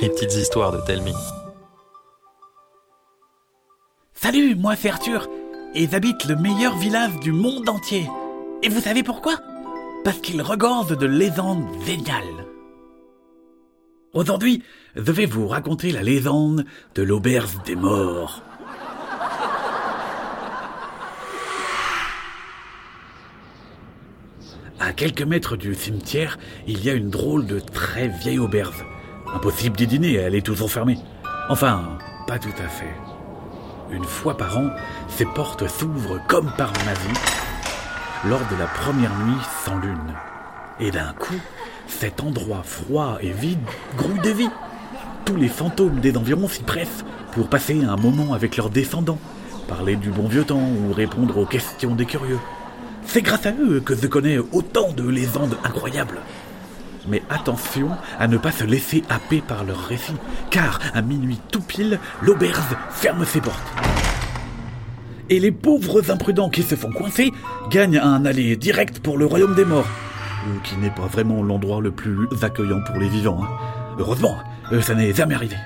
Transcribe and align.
Les 0.00 0.08
petites 0.08 0.34
histoires 0.34 0.72
de 0.72 0.80
Telmi. 0.84 1.14
Salut, 4.12 4.56
moi 4.56 4.74
c'est 4.74 4.90
Arthur, 4.90 5.28
et 5.74 5.86
j'habite 5.88 6.24
le 6.24 6.34
meilleur 6.34 6.76
village 6.76 7.20
du 7.20 7.30
monde 7.30 7.68
entier. 7.68 8.08
Et 8.64 8.68
vous 8.68 8.80
savez 8.80 9.04
pourquoi? 9.04 9.36
Parce 10.04 10.18
qu'il 10.18 10.42
regorge 10.42 10.96
de 10.98 11.06
légendes 11.06 11.64
géniales. 11.86 12.46
Aujourd'hui, 14.14 14.64
je 14.96 15.12
vais 15.12 15.26
vous 15.26 15.46
raconter 15.46 15.92
la 15.92 16.02
légende 16.02 16.64
de 16.96 17.02
l'auberge 17.02 17.62
des 17.66 17.76
morts. 17.76 18.42
À 24.80 24.92
quelques 24.92 25.22
mètres 25.22 25.56
du 25.56 25.74
cimetière, 25.74 26.38
il 26.66 26.84
y 26.84 26.90
a 26.90 26.94
une 26.94 27.10
drôle 27.10 27.46
de 27.46 27.60
très 27.60 28.08
vieille 28.08 28.38
auberge. 28.38 28.84
Impossible 29.34 29.76
d'y 29.76 29.86
dîner, 29.86 30.14
elle 30.14 30.34
est 30.34 30.46
toujours 30.46 30.70
fermée. 30.70 30.98
Enfin, 31.48 31.98
pas 32.26 32.38
tout 32.38 32.48
à 32.58 32.68
fait. 32.68 32.94
Une 33.90 34.04
fois 34.04 34.36
par 34.36 34.58
an, 34.58 34.70
ces 35.08 35.24
portes 35.26 35.68
s'ouvrent 35.68 36.20
comme 36.26 36.50
par 36.56 36.72
magie 36.84 37.20
lors 38.26 38.40
de 38.40 38.56
la 38.58 38.66
première 38.66 39.16
nuit 39.20 39.40
sans 39.64 39.78
lune. 39.78 40.14
Et 40.80 40.90
d'un 40.90 41.12
coup, 41.18 41.40
cet 41.86 42.22
endroit 42.22 42.62
froid 42.62 43.18
et 43.20 43.30
vide 43.30 43.58
grouille 43.96 44.20
de 44.20 44.30
vie. 44.30 44.50
Tous 45.24 45.36
les 45.36 45.48
fantômes 45.48 46.00
des 46.00 46.16
environs 46.16 46.48
s'y 46.48 46.62
pressent 46.62 47.04
pour 47.32 47.48
passer 47.48 47.84
un 47.84 47.96
moment 47.96 48.32
avec 48.32 48.56
leurs 48.56 48.70
descendants, 48.70 49.18
parler 49.68 49.96
du 49.96 50.10
bon 50.10 50.26
vieux 50.26 50.44
temps 50.44 50.68
ou 50.68 50.92
répondre 50.92 51.38
aux 51.38 51.46
questions 51.46 51.94
des 51.94 52.06
curieux. 52.06 52.38
C'est 53.04 53.22
grâce 53.22 53.46
à 53.46 53.52
eux 53.52 53.80
que 53.80 53.94
je 53.94 54.06
connais 54.06 54.38
autant 54.38 54.92
de 54.92 55.08
légendes 55.08 55.56
incroyables. 55.64 56.20
Mais 57.08 57.22
attention 57.30 57.90
à 58.18 58.28
ne 58.28 58.36
pas 58.36 58.52
se 58.52 58.64
laisser 58.64 59.02
happer 59.08 59.40
par 59.40 59.64
leurs 59.64 59.86
récits, 59.86 60.16
car 60.50 60.78
à 60.94 61.02
minuit 61.02 61.40
tout 61.50 61.60
pile, 61.60 61.98
l'auberge 62.22 62.76
ferme 62.90 63.24
ses 63.24 63.40
portes. 63.40 63.72
Et 65.30 65.40
les 65.40 65.52
pauvres 65.52 66.10
imprudents 66.10 66.48
qui 66.48 66.62
se 66.62 66.74
font 66.74 66.90
coincer 66.90 67.32
gagnent 67.70 67.98
un 67.98 68.24
aller 68.24 68.56
direct 68.56 69.00
pour 69.00 69.18
le 69.18 69.26
royaume 69.26 69.54
des 69.54 69.64
morts, 69.64 69.86
euh, 70.46 70.58
qui 70.64 70.76
n'est 70.76 70.90
pas 70.90 71.06
vraiment 71.06 71.42
l'endroit 71.42 71.80
le 71.80 71.90
plus 71.90 72.26
accueillant 72.42 72.80
pour 72.86 72.96
les 72.96 73.08
vivants. 73.08 73.40
hein. 73.42 73.48
Heureusement, 73.98 74.36
euh, 74.72 74.80
ça 74.80 74.94
n'est 74.94 75.12
jamais 75.12 75.34
arrivé. 75.34 75.56